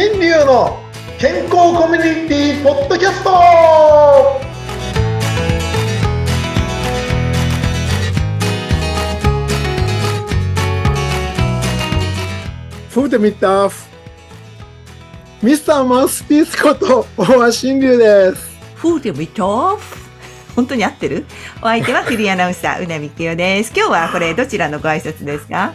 [0.00, 0.78] 新流の
[1.18, 3.30] 健康コミュニティポッドキャスト。
[12.90, 13.88] フーデミッターフ
[15.42, 18.56] ミスターマウスピースこと大橋新流です。
[18.76, 19.96] フーデミトーフ
[20.54, 21.26] 本当に合ってる？
[21.60, 23.72] お相手はフリーアナウンサー、うなみきよです。
[23.74, 25.74] 今日はこれどちらのご挨拶ですか？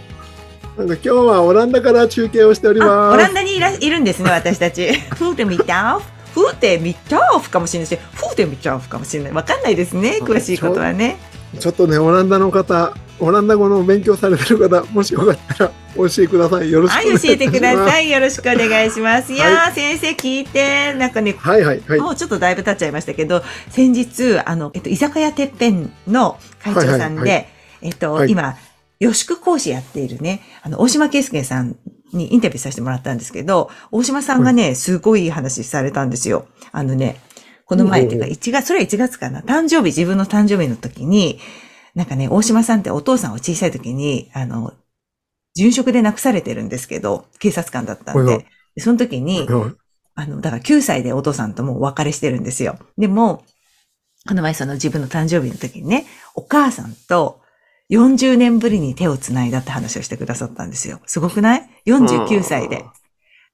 [0.77, 3.13] なんか今日はオランダから中継をしておりあます。
[3.13, 4.91] オランダにいらいるんですね、私たち。
[5.15, 7.87] フーデミトーフフーデミトーフかもしれない。
[7.87, 9.31] し、フーデミトーフかもしれない。
[9.33, 11.17] わかんないですね、詳しいことはね。
[11.59, 16.71] ちょっとねオランダの方オランダ語の勉強されてる方もしよかったら教えてください。
[16.71, 17.27] よろしくおはい、願いします。
[17.27, 18.09] 教えてください。
[18.09, 19.31] よろしくお願いします。
[19.33, 19.37] い。
[19.37, 21.99] やー、は先生聞いて、なんかね、はいはいはい。
[21.99, 27.45] もうちょっとだいぶ経っちゃいましたけど、先日、あの、えっと、居酒屋てっぺんの会長さんで、はいはいは
[27.83, 28.31] えっと、はい。
[28.31, 28.55] 今、
[29.03, 31.77] 予宿講師やっているね、あの、大島圭介さん
[32.13, 36.47] にインタビューさせてもらったんですけど、大島さんがね、すごいいい話されたんですよ。
[36.71, 37.17] あのね、
[37.65, 41.39] この前っていうか、おう1月、それは1月かな、誕生日、自分の誕生日の時に、
[41.95, 44.73] なんかね、大島さんってお父さんを小さい時に、あの、
[45.57, 49.77] 殉職で亡くされてるんですけど、警察官だったんで、でその時に、うん
[50.15, 52.77] あの、だから9歳でお父さんともうお別れしてるんですよ。
[52.97, 53.43] でも、
[54.27, 56.05] この前その自分の誕生日の時にね、
[56.35, 57.41] お母さんと
[57.93, 60.99] 40年ぶりに手を繋いだって話をしてくださったんですよ。
[61.05, 62.85] すごくない ?49 歳で。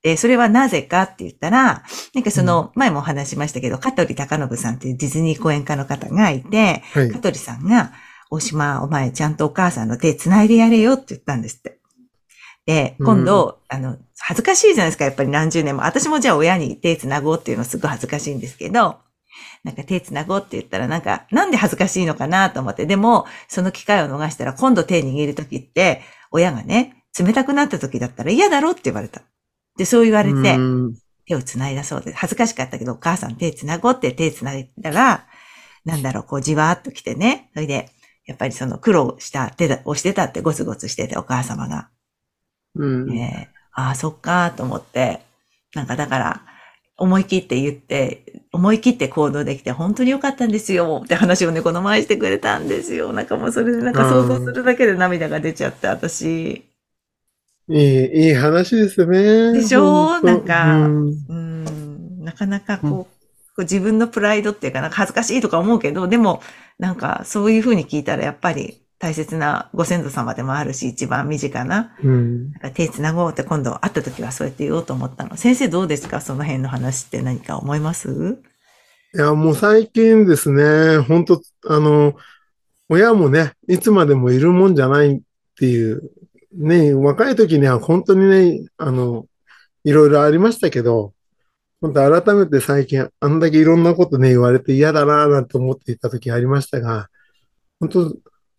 [0.01, 7.91] で、それはなぜかって言ったら、なんかその、前もお話しましたけど、香取隆信さんっていうディズニー講演家の方がいて、はい香取さんが、
[8.31, 11.79] 大島、お前ちゃんとお母さんの手繋いでやれよって言ったんですって。
[12.65, 15.83] で、今度、あの、恥ずかしいじゃないですか、やっぱり何十年も。
[15.83, 18.99] 私もじゃあ親に手繋ごうっていうのすごい恥ずかしいんですけど、
[19.63, 22.85] なんか手繋ごうって言ったらなんか、なんで恥ずかしいのかなと思って。
[22.85, 29.21] でも、その機会を逃したら今度手握るときって、親がね、冷たくなった時だったら嫌だろって言われた。
[29.77, 30.93] で、そう言われて、うん
[31.25, 35.27] 手を繋いだそうで、恥ずかしかったけど、お母さん手繋ごうって手繋いだら、
[35.85, 37.51] なんだろう、こうじわーっと来てね。
[37.53, 37.91] それで、
[38.25, 41.89] やっぱりその苦労した手だをしてたってゴツゴツしてて、お母様が。
[42.73, 45.21] うんえーああ、そっかーと思って、
[45.73, 46.41] なんかだから、
[46.97, 53.13] 思い切って言って、思い切って行動できて本当に良かったんですよって話をね、この前してくれたんですよ。
[53.13, 56.65] なんかもうそれでなんか想像するだけで涙が出ちゃって、私。
[57.71, 59.53] いいいい話ですよね。
[59.53, 60.07] でしょ？
[60.07, 60.27] 本当。
[60.27, 61.09] なんかうん。
[61.29, 63.07] うん、なかなかこう、こ
[63.57, 66.41] う自分のプライドっていうかなんか恥ずかしいとか思うけど、でも
[66.79, 71.95] なんかそういうふうに聞いたらやっぱり大切なご先祖様でもあるし、一番身近な。
[72.03, 75.37] うんなんか手繋ごうって今度会った時はそうやって言おうと思ったの。
[75.37, 76.19] 先生どうですか？
[76.19, 78.39] その辺の話って何か思います？
[79.15, 82.13] いや、もう最近ですね、本当あの、
[82.89, 85.21] 親もね、いつまでもいるもんじゃないっ
[85.57, 86.11] ていう、
[86.53, 89.25] ね、若い時には本当にね、あの、
[89.83, 91.13] いろいろありましたけど、
[91.81, 97.07] 本当改めて最近、あんだけいろんなことね、言われて嫌だなぁなんて思っていた時ありましたが、
[97.79, 98.15] 本当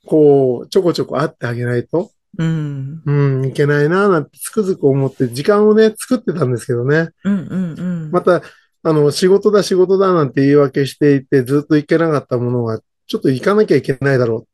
[0.06, 3.02] こう、ちょこちょこ会ってあげないと、うん。
[3.04, 7.10] うん、いけないなぁなんてつくづく思って、時間をね、作ってたんですけどね。
[7.24, 8.10] うんうんうん。
[8.10, 8.42] また、
[8.82, 14.44] あの、仕事だ仕事だなんて言い訳していて、ずっと行けなかったものが、ちょっと行かなきゃいけないだろうっ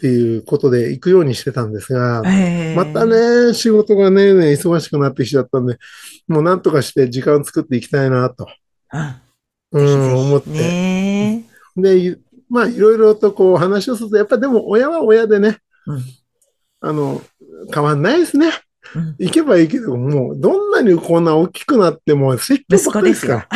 [0.00, 3.06] ていうことで行くようにしてたんですが、えーまた。
[3.06, 5.78] ね、仕事がね、ね忙しくなってきちゃったんで、
[6.26, 8.48] もうなんとかして時間作っていきたいなと、
[9.72, 9.82] うん。
[9.82, 10.50] うん、思って。
[10.50, 11.44] ね
[11.76, 12.16] で、い
[12.50, 16.02] まあ、いろいろとこう話をすると、やっぱでも親は親でね、うん
[16.80, 17.20] あの、
[17.72, 18.50] 変わんないですね。
[18.94, 19.16] うん。
[19.18, 23.48] 行けばいいけど、もう、どんなにこんな大きくなっても、説教ばっかりですから。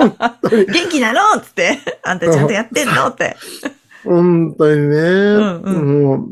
[0.50, 1.78] 元気なのっつって。
[2.02, 3.36] あんたちゃんとやってんのって。
[4.04, 4.98] 本当にね。
[4.98, 6.28] んうも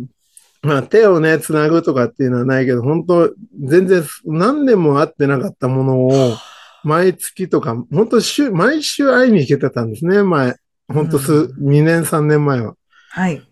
[0.63, 3.33] う、まあ手をね、つなぐとかっていうのはないけど、本当
[3.65, 6.37] 全然何年も会ってなかったものを、
[6.85, 10.57] 毎月とか、本当週、毎週会いに行けてたんですね、前。
[10.89, 12.75] 本当数、う2年、3年前は。
[13.11, 13.43] はい。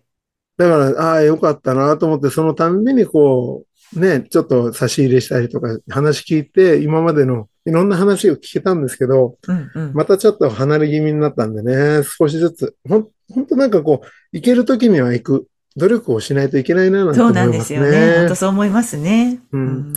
[0.57, 3.63] だから、ああ、よかったなと思って、そのたんびにこ
[3.95, 9.93] う、ね、ちょっと差し入れしたりとか、話聞いて、今までのいろんな話を聞けたんですけど、うんうん。
[9.93, 17.91] またちょっと離れ気味になったんでね、少しずつ、ほん、ほんとなんかこう、行けるときには行く、努力をしないといけないな、なんてそう思いますなんですよね。
[17.91, 18.17] ね。
[18.19, 19.39] 本当そう思いますね。
[19.51, 19.93] うん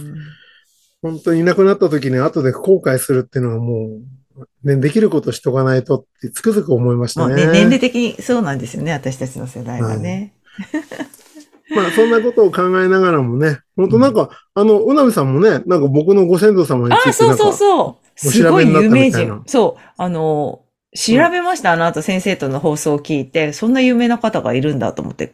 [1.02, 4.29] 本当にいなくなったときに後で後悔するっていうのはもう、
[4.64, 7.46] ね、できることしとかないとってつくづく思いましたね。
[7.46, 8.92] 年齢的にそうなんですよね。
[8.92, 10.34] 私たちの世代はね。
[11.74, 17.86] まあそんなことを考えながらもね、本当なんか、あの、うなみさんもね、なんか僕のご先祖様につああ、いてそうんそうそう。
[18.26, 19.42] おすごい有名人。
[19.46, 19.82] そう。
[19.96, 20.62] あの、
[20.96, 25.32] 調べました、あの後先生との放送を聞いて、そんな有名な方がいるんだと思って、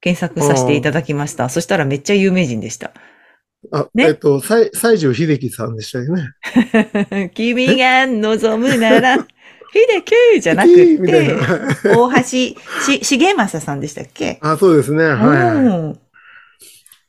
[0.00, 1.48] 検索させていただきました。
[1.50, 2.92] そしたらめっちゃ有名人でした。
[3.72, 6.30] あ、ねえっと、西西城秀樹さんでしたよね。
[7.34, 9.26] 君が望むなら、秀
[10.34, 10.96] 樹じゃなくて、
[11.88, 11.96] な。
[11.98, 12.56] 大橋し、
[13.02, 14.38] 重正さんでしたっけ？
[14.40, 15.04] あ、そうですね。
[15.04, 15.56] はい、はい。
[15.56, 15.98] うん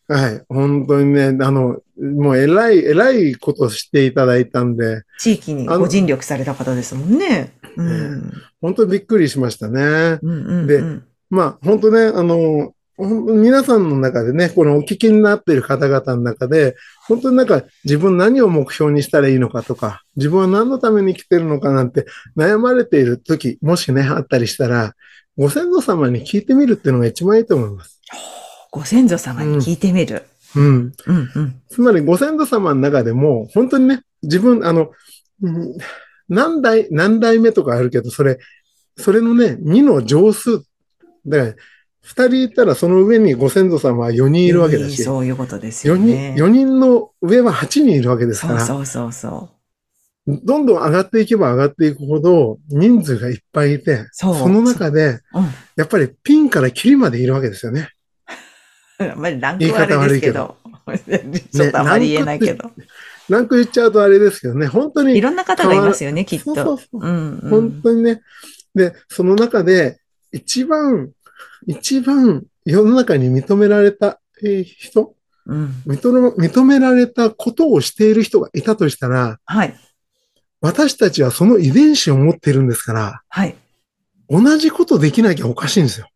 [0.07, 0.41] はい。
[0.49, 7.53] 本当にね、あの、もう偉い、偉いことしていただいたんで、地域にご尽力された方ですもんね。
[7.75, 8.31] うん。
[8.61, 10.19] 本当にびっくりしましたね。
[10.21, 10.83] うんうんうんで
[11.31, 16.75] まあ、本当ね、あの、皆さんの中でね、このお聞きになっている方々の中で、
[17.07, 22.05] 本当になんか自分何を目標にしたらいいのかとか、自分は何のために生きてるのかなんて
[22.37, 24.93] 悩まれている時、もしね、あったりしたら、
[25.37, 27.99] ご先祖様に聞いてみるっていうのが一番いいと思います。
[28.71, 30.23] ご先祖様に聞いてみる。
[30.55, 30.93] うん。
[31.07, 31.61] うんうん。
[31.67, 34.91] つまりご先祖様の中でも、本当にね、自分、あの、
[35.41, 35.77] うん
[36.27, 38.39] 何代、何代目とかあるけど、それ、
[38.97, 40.63] それのね、2の乗数。
[41.25, 41.55] だから、
[42.05, 46.35] 2人いたらその上にご先祖様は4人いるわけだし、そういうことです4人、よね。
[46.37, 49.55] 4人の上は8人いるわけですから、そうそうそうそ
[50.27, 55.21] どんどん上がっていけば上がっていくほど人数がいっぱいいて、そうの中で、う。
[55.35, 55.43] うん。
[55.75, 57.89] やっぱりピンからキリまでいるわけですよね。
[59.17, 60.57] まあ、ランクはあれですけど。
[61.53, 62.71] ちょっとあまり言えないけど。
[63.29, 66.77] ランク言っちゃうとあれですけどね、本当にいろんな方がいますよね、きっそうそとう。
[66.77, 68.21] そううんうん本当にね。
[68.73, 69.99] で、その中で、
[70.31, 71.11] 一番、
[71.67, 75.15] 一番世の中に認められたえー人
[75.45, 75.83] うん。
[75.85, 79.75] 認め認められたことをしている人がいたとしたら、はい。
[80.61, 83.55] 私たちはその遺伝子を持っているんですから、はい。
[84.29, 86.09] 同じことできなきゃおかしいんですよ。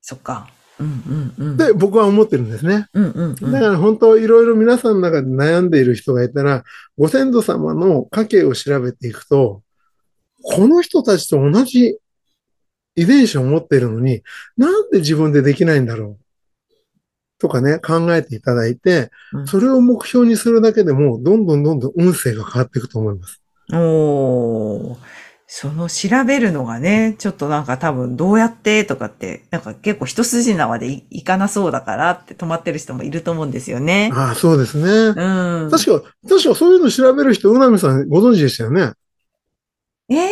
[0.00, 0.48] そっか。
[0.78, 1.56] うんうんうん。
[1.56, 2.86] で、僕は思ってるんですね。
[2.94, 3.52] うんうんうん。
[3.52, 6.62] だから本当いろいろ皆さんの中で悩んでいる人がいたら、
[6.96, 9.62] ご先祖様の家系を調べていくと、
[10.42, 11.98] この人たちと同じ
[12.94, 14.22] 遺伝子を持っているのに、
[14.56, 16.24] なんで自分でできないんだろう？
[17.38, 23.42] とかね、考えていただいてう、んそれを目標にするだけでも、どんどんどんどん運勢が変わっていくと思います。
[23.72, 24.96] おー
[25.54, 34.10] その調べるのがね、ちょっとなんか多分どうやってとかって、なんか結構一筋縄でいいかなそうだからって止まってる人もいると思うんですよね。
[34.14, 34.88] ああ、そうですね。
[34.88, 35.70] うん。
[35.70, 38.92] 確か、確かそういうの調べる人、うなみさんご存知でしたよね？
[40.08, 40.30] ええ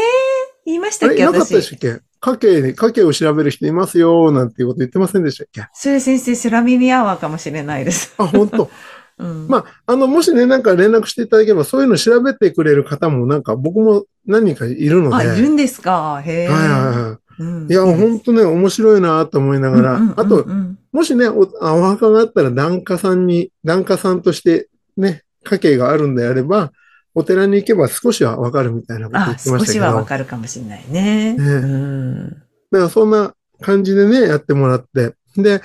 [0.65, 1.71] 言いましたっけなかったでし私。
[1.71, 2.01] たっけ？
[2.20, 5.69] 家系に、家系を調べる人いますよ、なんていうこと言ってませんでしたっけ？
[5.72, 8.14] それ先生、空耳アワーかもしれないです。
[8.19, 8.70] あ、本当。
[9.19, 9.49] うん。
[9.49, 15.17] まあ、あの、もしね、なんか連絡していただければ、そういうの調べてくれる方も、なんか僕も何人かいるので。
[15.17, 16.22] あ、いるんですか？
[16.25, 16.49] へえ。
[16.49, 17.72] はいはいはうんい。
[17.72, 20.46] いや、本当ね、面白いなと思いながら、うんうんうんうんあと、
[20.93, 26.72] もしね、お、あお墓があったら、檀家さんに、檀家さんとしてね、家系があるんであれば、
[27.15, 29.65] お寺に行けば少しはわかるみたいなこと言あ、ってましたけど。
[29.67, 31.35] 少しはわかるかもしれないね。
[31.35, 32.29] ねうん。
[32.31, 35.15] だからそんな感じでね、やってもらって。
[35.37, 35.57] で、や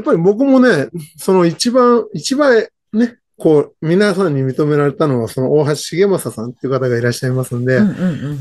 [0.00, 8.04] っぱり僕もね、その一番、一番ね、こう、皆さんに認められたのは、その大橋重正さんっていう方がいらっしゃいますんで、うんうんう
[8.34, 8.38] ん。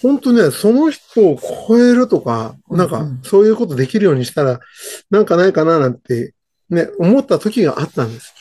[0.00, 1.38] 本当ね、その人を
[1.68, 4.60] 超えるとか、なんかそういうことできるようにしたら、
[5.10, 6.34] なんかないかななんて、
[6.70, 8.34] ね、思った時があったんです。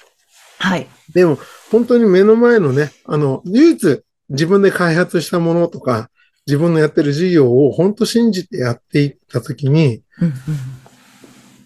[0.62, 0.88] はい。
[1.14, 1.40] でも、
[1.72, 6.10] 本当に目の前のね、あの、唯一自分で開発したものとか、
[6.46, 10.34] 自分のやってる事業を本当信じてやっていった時に、うんうん。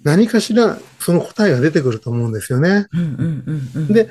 [0.04, 2.88] 何かしらその答えが出てくると思うんですよね。
[3.90, 4.10] で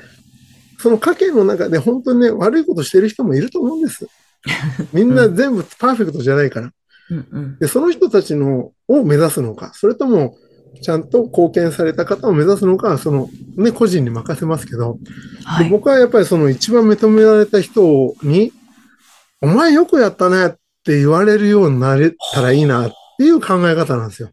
[0.77, 4.07] その家計の中で本当にね、悪いことしてる人もいると思うんです。
[4.93, 6.71] みんな全部パーフェクトじゃないから。
[7.09, 7.57] うんうん。
[7.59, 10.35] で、その人たちのを目指すのか、それとも、
[10.81, 14.97] ちゃんと貢献された方を目指すのかは、その、ね、個人に任せますけど、
[15.43, 15.65] はい。
[15.65, 18.51] で僕はやっぱりその一番認められた人に、
[19.41, 20.49] お前よくやったねっ
[20.83, 24.29] て言われるようになれたらいいなっていう考え方なんですよ。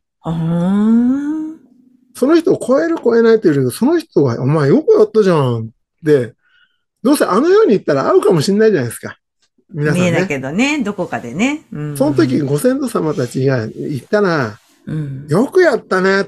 [2.15, 5.69] その人を超える超えないというより、その人が、お前よくやったじゃんっ
[6.05, 6.35] て、
[7.03, 9.19] どうせあの世に行ったら会うかもしれないじゃないですか。
[9.75, 10.29] 皆さん見えないね。
[10.29, 11.65] けどね、どこかでね。
[11.73, 16.25] うんその時ご先祖様たちが言ったら、うんよくやったねっ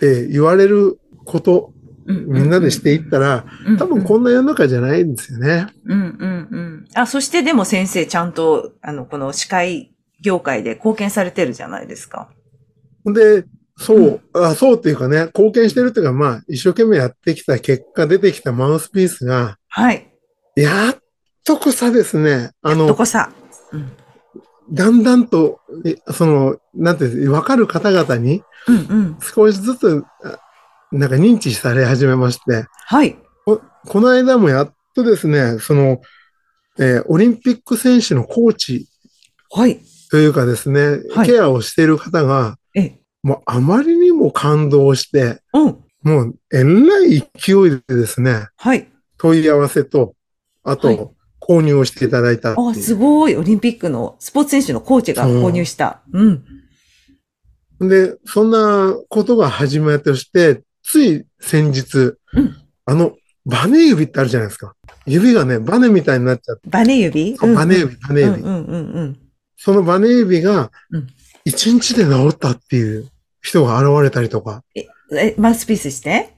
[0.00, 1.72] て言われること、
[2.06, 3.44] みんなでしていったら、
[3.78, 5.66] 多分こんな世の中じゃないんですよね。
[5.84, 6.84] うんうんうん。
[6.94, 12.30] あ、そしてでも先生ちゃんと、あの、この司会業界で貢献されてるじゃないですか。
[13.04, 13.44] で、
[13.76, 20.10] そう、あそうっていうかね、貢献してるっていうか、まあ、一生懸命やってきた結果出てきたマウスピースが、はい。
[20.56, 20.96] やっ
[21.44, 23.30] とこさですね、あの、どこさ。
[23.72, 23.92] うん。
[24.70, 28.42] だんだんと、えその、なんていうんですわかる方々に。
[29.34, 30.38] 少しずつ、あ
[30.92, 33.16] なんか認知され始めまして、はい。
[33.44, 36.00] ここの間もやっとですね、その、
[36.78, 38.88] えーオリンピック選手のコーチ
[39.50, 39.80] はい。
[40.10, 45.84] というかですね、はいケアをしている方が、え、もうあまりにも感動して、うん。
[46.02, 48.88] もう、えらい勢いでですね、はい。
[49.18, 50.14] 問い合わせと、
[50.62, 51.08] あと、はい
[51.48, 53.36] 購入をしていただいたあ、すごい。
[53.36, 56.02] オリンピックのスポーツ選手のコーチが購入した。
[56.12, 56.44] うん。
[57.80, 64.74] で、そんなことが始まりとして、つい先日、うんあの、バネ指ってあるじゃないですか。
[65.06, 67.36] 指がね、バネみたいになっちゃって、バネ指？
[67.38, 68.40] バネ指、バネ指。
[68.40, 69.18] うんうんうんうん。
[69.56, 71.06] そのバネ指がうん、
[71.44, 76.34] 一日で治ったっていう人が現れたりとか、え、マウスピースして？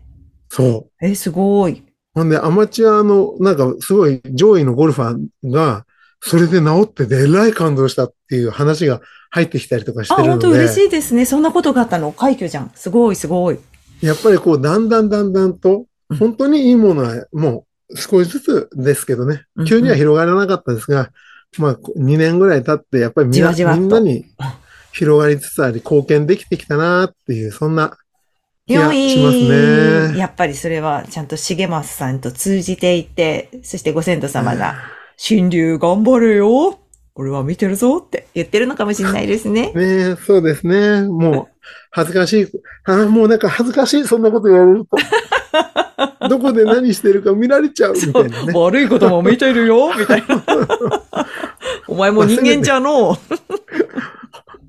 [0.48, 1.06] そう。
[1.06, 1.84] え、すごい。
[2.14, 5.86] ほんで、アマチュアの、なんか、すごい上位のゴルファーが、
[6.20, 9.00] それで治ってでえらい感動したっていう話が
[9.30, 11.24] 入ってきたりとかしあ、てるの本当嬉しで、いですね。
[11.24, 12.12] そんなことがあったの。
[12.12, 12.70] 快挙じゃん。
[12.74, 13.58] すごい、すごい。
[14.02, 21.10] やっぱりこう、だんだんだんだんとうん、本当にいいものは、もう少しずつですけどねうん、急には広がらなかったですが、
[21.58, 24.24] まあ、2年ぐらい経って、やっぱりみんなに
[24.92, 27.96] 広がりつつあり、貢献できてきたなっていう、そんな
[28.70, 30.18] 気がしますね。
[30.18, 34.76] やっぱりそれはちゃんと重松さんと通じていて、そしてご先祖様が、
[35.16, 36.78] 新流頑張れよ
[37.14, 39.72] 俺は見てるぞって言ってるのかもしれないですね。
[39.72, 41.02] ねえ、そうですね。
[41.02, 41.48] もう、
[41.90, 42.48] 恥ずかしい。
[42.84, 44.96] ああ、もうなんか恥ずかしい、そんなこと言われると。
[46.28, 48.52] どこで何してるか見られちゃうみたいなね。
[48.54, 50.42] 悪いことも見てるよみたいな。
[51.88, 53.18] お前も人間じゃの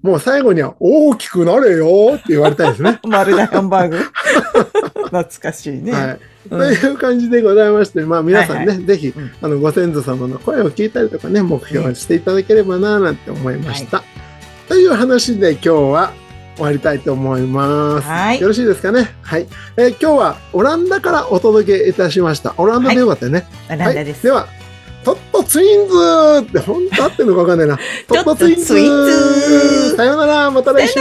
[0.02, 3.00] もう最後には大きくなれよって言われたいですね。
[3.08, 3.98] 丸大ハンバーグ。
[5.12, 5.92] 懐かしいね。
[5.92, 6.04] はい。
[6.06, 14.04] うんという感じでございまして、まあ皆さんね、はいぜひうん、あの、ご先祖様の声を聞いたりとかね、目標をしていただければな、なんて思いました。
[14.68, 16.14] という話で今日は
[16.56, 18.08] 終わりたいと思います。
[18.08, 19.12] はいよろしいですかね？
[19.22, 22.56] はい、えー今日はオランダからお届けいたしました。
[22.58, 23.46] オランダでよかったよね。
[23.68, 24.28] オランダです。
[24.28, 24.61] はい、では、
[25.04, 25.96] トットツインズ
[26.42, 27.80] って本当合ってるのかわかんないな。
[28.08, 31.00] トットツインズさようなら、また来週。